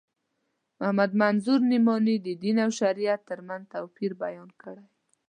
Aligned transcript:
محمد 0.79 1.11
منظور 1.21 1.59
نعماني 1.71 2.15
د 2.25 2.27
دین 2.43 2.57
او 2.65 2.71
شریعت 2.79 3.21
تر 3.29 3.39
منځ 3.47 3.63
توپیر 3.73 4.11
بیان 4.23 4.49
کړی 4.61 4.83
دی. 4.89 4.95